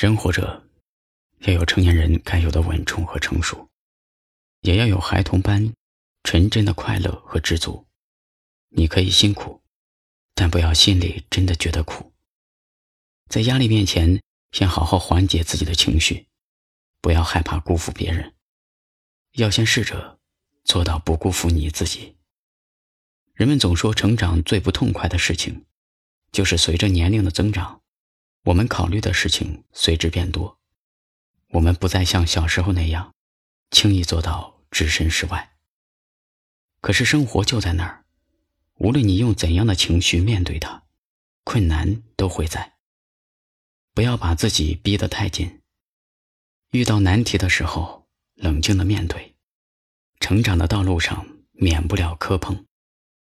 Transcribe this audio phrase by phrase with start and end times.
[0.00, 0.66] 人活着，
[1.40, 3.68] 要有成年人该有的稳重和成熟，
[4.62, 5.74] 也要有孩童般
[6.24, 7.86] 纯真的快乐和知足。
[8.70, 9.60] 你可以辛苦，
[10.34, 12.14] 但不要心里真的觉得苦。
[13.28, 16.26] 在压力面前，先好好缓解自己的情绪，
[17.02, 18.34] 不要害怕辜负别人，
[19.32, 20.18] 要先试着
[20.64, 22.16] 做到不辜负你自己。
[23.34, 25.66] 人们总说，成长最不痛快的事情，
[26.32, 27.82] 就是随着年龄的增长，
[28.44, 30.58] 我们考虑的事情随之变多，
[31.48, 33.14] 我们不再像小时候那样，
[33.70, 35.52] 轻易做到置身事外。
[36.80, 38.04] 可是生活就在那儿，
[38.76, 40.84] 无论你用怎样的情绪面对它，
[41.44, 42.76] 困难都会在。
[43.92, 45.60] 不要把自己逼得太紧。
[46.70, 49.34] 遇到难题的时候，冷静的面对。
[50.20, 52.64] 成长的道路上，免不了磕碰。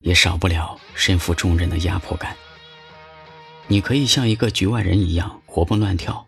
[0.00, 2.36] 也少不了身负重任的压迫感。
[3.70, 6.26] 你可以像一个局外人一样活蹦乱跳，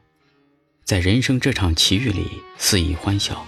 [0.84, 2.26] 在人生这场奇遇里
[2.58, 3.44] 肆意欢笑。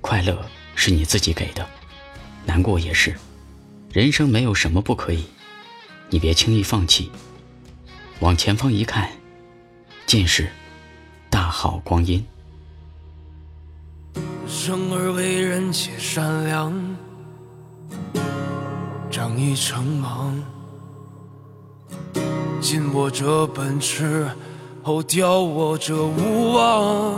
[0.00, 1.68] 快乐是你自己给的，
[2.44, 3.16] 难过也是。
[3.90, 5.24] 人生没有什么不可以，
[6.08, 7.10] 你别轻易放弃。
[8.20, 9.10] 往前方一看，
[10.06, 10.48] 尽是
[11.28, 12.24] 大好光阴。
[14.46, 16.96] 生而为人且善良。
[19.10, 20.40] 仗义成芒，
[22.68, 24.26] 尽我这本事，
[24.82, 27.14] 后雕我这无望。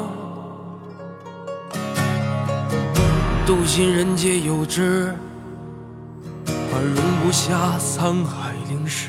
[3.47, 5.11] 妒心人皆有之，
[6.47, 9.09] 而容不下沧海凌世。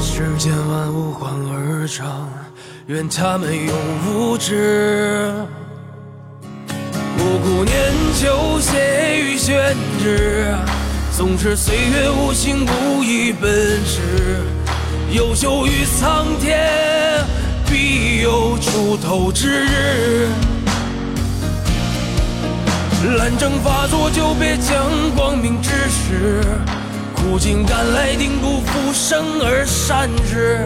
[0.00, 2.28] 世间万物换而长，
[2.88, 3.72] 愿他们永
[4.04, 5.32] 无知。
[7.16, 10.56] 不顾年久，写于宣纸。
[11.18, 13.50] 纵使岁月无情，无以奔
[13.84, 14.40] 驰。
[15.10, 17.24] 有求于苍天，
[17.68, 20.28] 必有出头之日。
[23.16, 26.40] 懒政发作，就别将光明之时。
[27.16, 30.64] 苦尽甘来，定不负生而善之。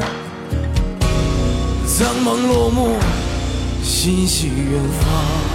[1.86, 2.98] 苍茫落幕，
[3.82, 5.51] 心系远方。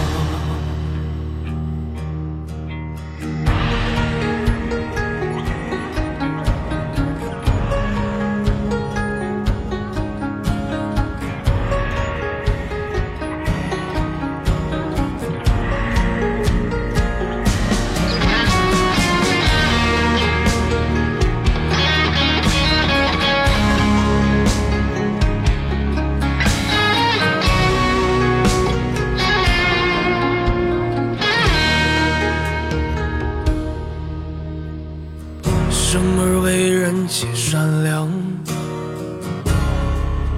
[36.30, 38.10] 而为人且善良，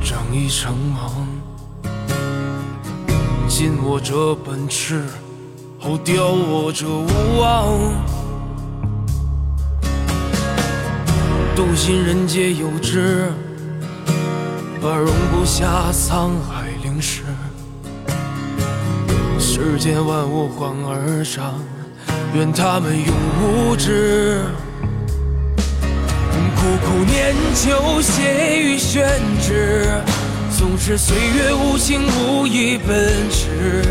[0.04, 1.28] 仗义成王。
[3.48, 5.02] 尽我这本事，
[5.80, 7.76] 后雕我这无望。
[11.56, 13.32] 笃信人皆有之，
[14.84, 17.24] 而容不下沧海凌世。
[19.40, 21.56] 世间万物换而长，
[22.36, 24.46] 愿他们永无知。
[26.60, 29.08] 苦苦念旧，写于宣
[29.42, 29.90] 纸。
[30.58, 33.86] 纵使岁月无情，无以奔驰。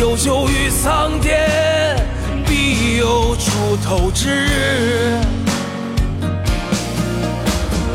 [0.00, 1.98] 优秀于苍天，
[2.46, 5.18] 必有出头之日。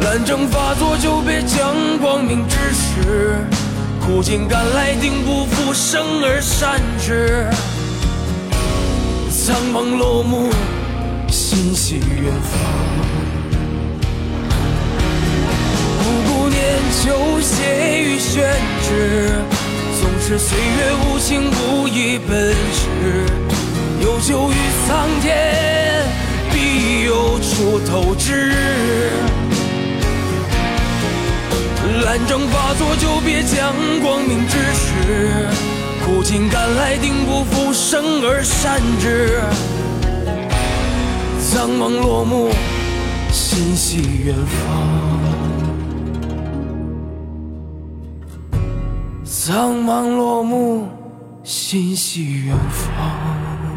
[0.01, 3.37] 懒政发作，就别将光明之时。
[4.05, 7.47] 苦尽甘来，定不负生而善之。
[9.31, 10.51] 苍茫落幕，
[11.29, 13.22] 心系远方。
[18.33, 18.41] 宣
[18.81, 19.29] 纸，
[20.01, 22.89] 纵使岁月无情，无以奔驰。
[24.01, 24.55] 有求于
[24.87, 26.03] 苍天，
[26.51, 29.11] 必有出头之日。
[32.03, 33.71] 懒政发作，就别将
[34.01, 35.47] 光明之时。
[36.03, 39.41] 苦尽甘来，定不负生而善之。
[41.39, 42.49] 苍茫落幕，
[43.31, 45.42] 心系远方。
[49.45, 50.87] 苍茫落幕，
[51.43, 53.72] 心系远方。